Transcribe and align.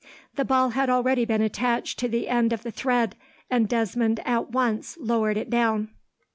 The 0.35 0.43
ball 0.45 0.69
had 0.71 0.89
already 0.89 1.25
been 1.25 1.43
attached 1.43 1.99
to 1.99 2.07
the 2.07 2.27
end 2.27 2.53
of 2.53 2.63
the 2.63 2.71
thread, 2.71 3.15
and 3.51 3.69
Desmond 3.69 4.19
at 4.25 4.49
once 4.49 4.97
lowered 4.99 5.37
it 5.37 5.51
down. 5.51 5.89